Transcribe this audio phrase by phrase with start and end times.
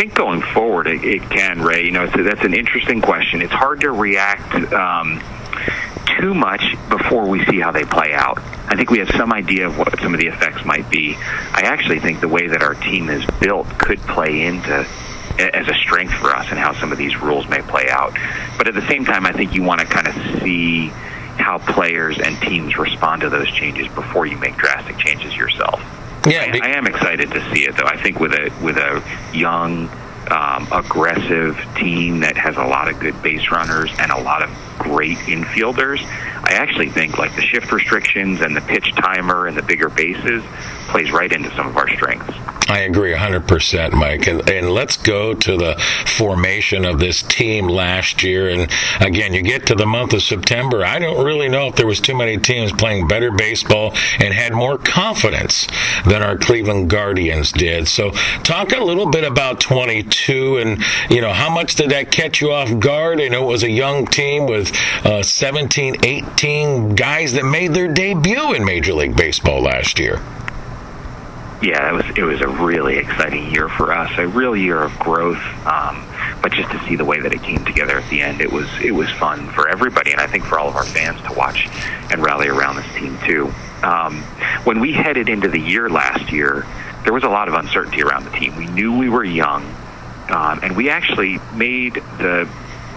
[0.00, 1.84] think going forward, it, it can, Ray.
[1.84, 3.42] You know, that's an interesting question.
[3.42, 5.22] It's hard to react um,
[6.18, 8.38] too much before we see how they play out.
[8.66, 11.16] I think we have some idea of what some of the effects might be.
[11.16, 14.86] I actually think the way that our team is built could play into
[15.38, 18.14] as a strength for us and how some of these rules may play out.
[18.56, 22.18] But at the same time, I think you want to kind of see how players
[22.18, 25.80] and teams respond to those changes before you make drastic changes yourself.
[26.26, 27.86] Yeah, I, I am excited to see it though.
[27.86, 29.02] I think with a with a
[29.34, 29.88] young,
[30.30, 34.50] um, aggressive team that has a lot of good base runners and a lot of
[34.78, 36.04] great infielders,
[36.42, 40.42] I actually think like the shift restrictions and the pitch timer and the bigger bases
[40.88, 42.34] plays right into some of our strengths.
[42.70, 44.28] I agree 100%, Mike.
[44.28, 45.74] And, and let's go to the
[46.06, 48.48] formation of this team last year.
[48.48, 48.70] And
[49.00, 50.84] again, you get to the month of September.
[50.84, 54.52] I don't really know if there was too many teams playing better baseball and had
[54.52, 55.66] more confidence
[56.06, 57.88] than our Cleveland Guardians did.
[57.88, 58.12] So
[58.44, 60.80] talk a little bit about 22 and,
[61.10, 63.20] you know, how much did that catch you off guard?
[63.20, 64.72] I know it was a young team with
[65.04, 70.22] uh, 17, 18 guys that made their debut in Major League Baseball last year
[71.62, 74.98] yeah, it was it was a really exciting year for us, a real year of
[74.98, 75.42] growth.
[75.66, 76.06] Um,
[76.42, 78.66] but just to see the way that it came together at the end, it was
[78.82, 81.68] it was fun for everybody, and I think for all of our fans to watch
[82.10, 83.52] and rally around this team too.
[83.82, 84.22] Um,
[84.64, 86.66] when we headed into the year last year,
[87.04, 88.56] there was a lot of uncertainty around the team.
[88.56, 89.64] We knew we were young,
[90.30, 92.48] um, and we actually made the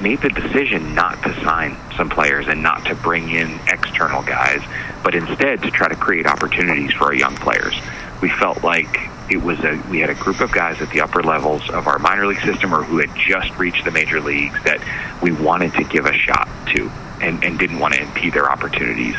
[0.02, 4.62] made the decision not to sign some players and not to bring in external guys,
[5.04, 7.76] but instead to try to create opportunities for our young players
[8.24, 8.88] we felt like
[9.30, 12.00] it was a we had a group of guys at the upper levels of our
[12.00, 14.80] minor league system or who had just reached the major leagues that
[15.22, 19.16] we wanted to give a shot to and, and didn't want to impede their opportunities.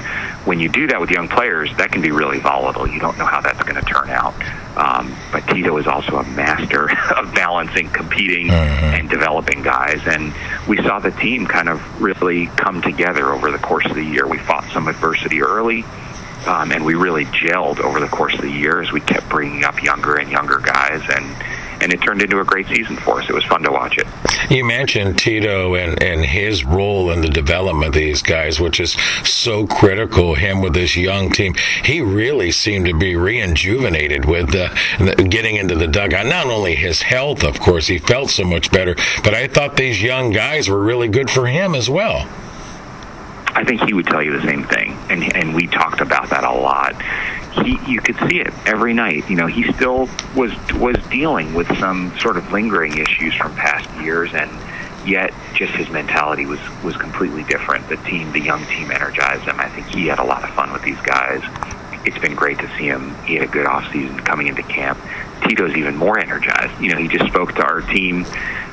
[0.47, 2.88] When you do that with young players, that can be really volatile.
[2.88, 4.34] You don't know how that's going to turn out.
[4.77, 8.84] Um, but Tito is also a master of balancing competing mm-hmm.
[8.94, 10.00] and developing guys.
[10.06, 10.32] And
[10.66, 14.27] we saw the team kind of really come together over the course of the year.
[14.27, 15.84] We fought some adversity early
[16.47, 19.65] um, and we really gelled over the course of the year as we kept bringing
[19.65, 21.34] up younger and younger guys, and
[21.81, 23.28] and it turned into a great season for us.
[23.28, 24.06] It was fun to watch it.
[24.50, 28.93] You mentioned Tito and, and his role in the development of these guys, which is
[29.25, 30.34] so critical.
[30.34, 34.69] Him with this young team, he really seemed to be rejuvenated with uh,
[35.15, 36.26] getting into the dugout.
[36.26, 40.03] Not only his health, of course, he felt so much better, but I thought these
[40.03, 42.28] young guys were really good for him as well.
[43.54, 46.44] I think he would tell you the same thing, and and we talked about that
[46.44, 47.00] a lot.
[47.65, 49.31] He, you could see it every night.
[49.31, 53.88] You know, he still was was dealing with some sort of lingering issues from past
[54.03, 54.50] years, and
[55.06, 57.88] yet just his mentality was was completely different.
[57.88, 59.60] The team, the young team, energized him.
[59.60, 61.43] I think he had a lot of fun with these guys.
[62.04, 63.15] It's been great to see him.
[63.25, 64.98] He had a good off season coming into camp.
[65.42, 66.81] Tito's even more energized.
[66.81, 68.25] You know, he just spoke to our team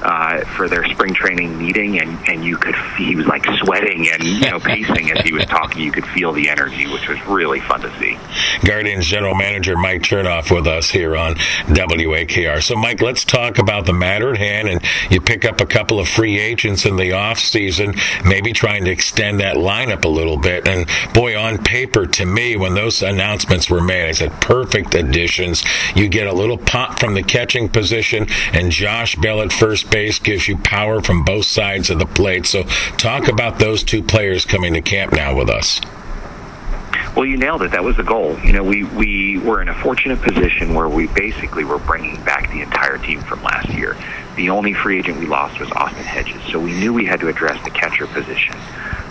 [0.01, 4.23] uh, for their spring training meeting, and and you could he was like sweating and
[4.23, 5.81] you know pacing as he was talking.
[5.81, 8.17] You could feel the energy, which was really fun to see.
[8.65, 11.35] Guardians general manager Mike Chernoff with us here on
[11.67, 12.63] WAKR.
[12.63, 14.69] So, Mike, let's talk about the matter at hand.
[14.69, 18.85] And you pick up a couple of free agents in the off season, maybe trying
[18.85, 20.67] to extend that lineup a little bit.
[20.67, 25.63] And boy, on paper, to me, when those announcements were made, I said perfect additions.
[25.95, 30.17] You get a little pop from the catching position, and Josh Bell at first base
[30.17, 32.47] gives you power from both sides of the plate.
[32.47, 32.63] So,
[32.97, 35.79] talk about those two players coming to camp now with us.
[37.15, 37.71] Well, you nailed it.
[37.71, 38.39] That was the goal.
[38.39, 42.49] You know, we, we were in a fortunate position where we basically were bringing back
[42.51, 43.97] the entire team from last year.
[44.35, 47.27] The only free agent we lost was Austin Hedges, so we knew we had to
[47.27, 48.55] address the catcher position.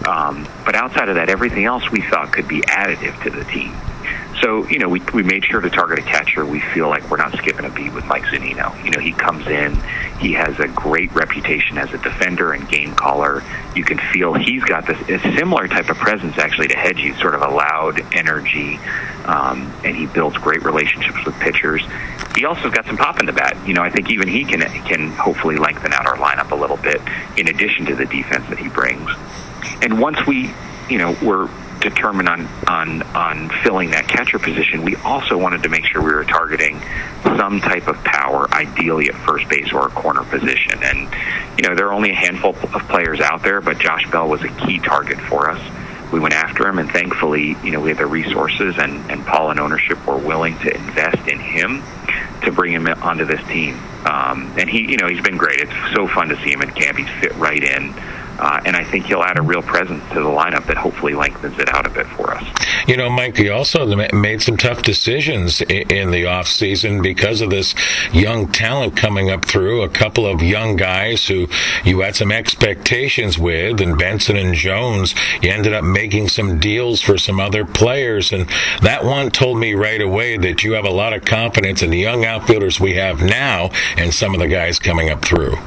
[0.08, 3.76] Um, but outside of that, everything else we thought could be additive to the team.
[4.42, 6.46] So, you know, we, we made sure to target a catcher.
[6.46, 8.82] We feel like we're not skipping a beat with Mike Zunino.
[8.82, 9.76] You know, he comes in,
[10.18, 13.42] he has a great reputation as a defender and game caller.
[13.76, 17.34] You can feel he's got this a similar type of presence actually to Hedgie, sort
[17.34, 18.76] of a loud energy,
[19.26, 21.82] um, and he builds great relationships with pitchers.
[22.34, 23.56] He also got some pop in the bat.
[23.66, 26.78] You know, I think even he can can hopefully lengthen out our lineup a little
[26.78, 27.00] bit
[27.36, 29.10] in addition to the defense that he brings.
[29.82, 30.50] And once we,
[30.88, 35.68] you know, we're determine on on on filling that catcher position, we also wanted to
[35.68, 36.80] make sure we were targeting
[37.22, 40.82] some type of power, ideally at first base or a corner position.
[40.82, 41.08] And
[41.56, 44.42] you know, there are only a handful of players out there, but Josh Bell was
[44.42, 45.60] a key target for us.
[46.12, 49.50] We went after him, and thankfully, you know, we had the resources, and and Paul
[49.50, 51.82] and ownership were willing to invest in him
[52.42, 53.78] to bring him onto this team.
[54.04, 55.60] Um, and he, you know, he's been great.
[55.60, 56.96] It's so fun to see him in camp.
[56.96, 57.94] He's fit right in.
[58.40, 61.58] Uh, and I think he'll add a real presence to the lineup that hopefully lengthens
[61.58, 62.42] it out a bit for us.
[62.88, 63.84] You know, Mike, you also
[64.14, 67.74] made some tough decisions in the offseason because of this
[68.12, 69.82] young talent coming up through.
[69.82, 71.48] A couple of young guys who
[71.84, 77.02] you had some expectations with, and Benson and Jones, you ended up making some deals
[77.02, 78.32] for some other players.
[78.32, 78.48] And
[78.80, 81.98] that one told me right away that you have a lot of confidence in the
[81.98, 85.58] young outfielders we have now and some of the guys coming up through.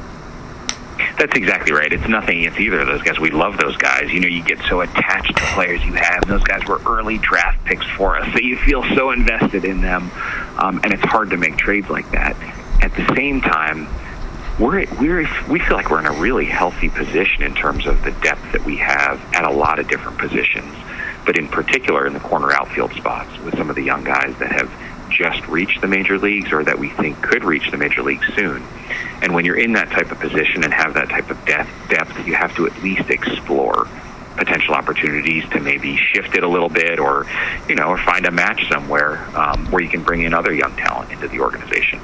[1.18, 1.92] That's exactly right.
[1.92, 3.20] It's nothing against either of those guys.
[3.20, 4.10] We love those guys.
[4.10, 6.26] You know, you get so attached to players you have.
[6.26, 10.10] Those guys were early draft picks for us, so you feel so invested in them,
[10.58, 12.36] um, and it's hard to make trades like that.
[12.82, 13.86] At the same time,
[14.58, 18.12] we're we're we feel like we're in a really healthy position in terms of the
[18.12, 20.74] depth that we have at a lot of different positions,
[21.24, 24.52] but in particular in the corner outfield spots with some of the young guys that
[24.52, 24.70] have
[25.14, 28.62] just reached the major leagues or that we think could reach the major leagues soon.
[29.22, 32.26] And when you're in that type of position and have that type of depth, depth
[32.26, 33.86] you have to at least explore
[34.36, 37.26] potential opportunities to maybe shift it a little bit or,
[37.68, 40.74] you know, or find a match somewhere um, where you can bring in other young
[40.76, 42.00] talent into the organization.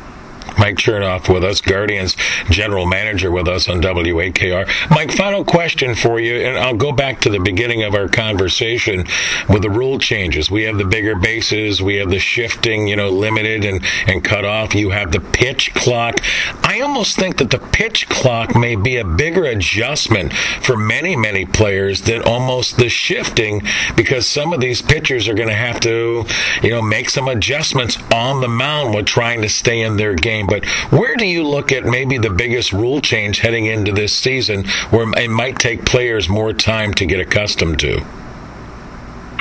[0.61, 2.15] Mike Chernoff with us, Guardians
[2.51, 4.91] general manager with us on WAKR.
[4.91, 9.07] Mike, final question for you, and I'll go back to the beginning of our conversation
[9.49, 10.51] with the rule changes.
[10.51, 14.45] We have the bigger bases, we have the shifting, you know, limited and, and cut
[14.45, 14.75] off.
[14.75, 16.21] You have the pitch clock.
[16.63, 21.47] I almost think that the pitch clock may be a bigger adjustment for many, many
[21.47, 23.63] players than almost the shifting
[23.97, 26.27] because some of these pitchers are going to have to,
[26.63, 30.49] you know, make some adjustments on the mound while trying to stay in their game.
[30.51, 34.65] But where do you look at maybe the biggest rule change heading into this season
[34.91, 38.05] where it might take players more time to get accustomed to?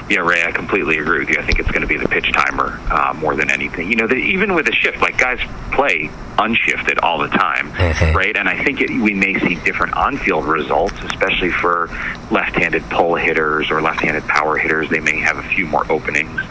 [0.10, 1.36] Yeah, Ray, I completely agree with you.
[1.40, 3.90] I think it's going to be the pitch timer uh, more than anything.
[3.90, 5.40] You know, the, even with a shift, like guys
[5.72, 6.10] play
[6.40, 8.18] unshifted all the time, mm-hmm.
[8.18, 8.36] right?
[8.36, 11.90] And I think it, we may see different on-field results, especially for
[12.32, 14.90] left-handed pull hitters or left-handed power hitters.
[14.90, 16.42] They may have a few more openings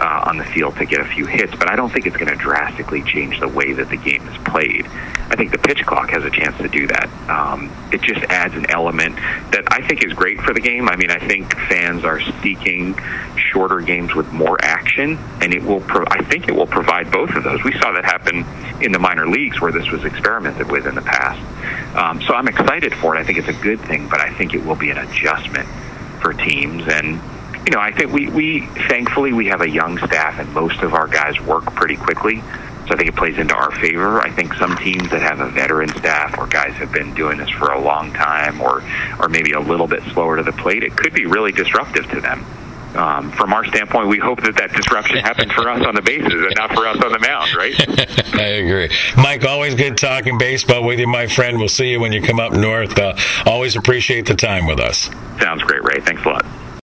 [0.00, 2.30] uh, on the field to get a few hits, but I don't think it's going
[2.30, 4.86] to drastically change the way that the game is played.
[4.86, 7.08] I think the pitch clock has a chance to do that.
[7.28, 9.16] Um, it just adds an element
[9.52, 10.88] that I think is great for the game.
[10.88, 12.98] I mean, I think fans are seeking
[13.36, 15.80] shorter games with more action, and it will.
[15.80, 17.62] Pro- I think it will provide both of those.
[17.62, 18.44] We saw that happen
[18.82, 21.40] in the minor leagues where this was experimented with in the past.
[21.96, 23.20] Um, so I'm excited for it.
[23.20, 25.68] I think it's a good thing, but I think it will be an adjustment
[26.20, 27.20] for teams and
[27.66, 30.94] you know, I think we, we thankfully we have a young staff and most of
[30.94, 32.42] our guys work pretty quickly.
[32.86, 34.20] So I think it plays into our favor.
[34.20, 37.50] I think some teams that have a veteran staff or guys have been doing this
[37.50, 38.82] for a long time or
[39.20, 42.20] or maybe a little bit slower to the plate, it could be really disruptive to
[42.20, 42.44] them.
[42.94, 46.32] Um, from our standpoint, we hope that that disruption happens for us on the bases
[46.32, 48.34] and not for us on the mound, right?
[48.34, 48.90] I agree.
[49.16, 51.58] Mike, always good talking baseball with you, my friend.
[51.58, 52.98] We'll see you when you come up north.
[52.98, 53.14] Uh,
[53.46, 55.08] always appreciate the time with us.
[55.40, 56.00] Sounds great, Ray.
[56.00, 56.44] Thanks a lot.